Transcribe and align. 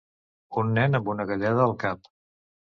Un 0.61 0.71
nen 0.77 0.99
amb 0.99 1.11
una 1.13 1.27
galleda 1.33 1.63
al 1.67 1.77
cap. 1.85 2.11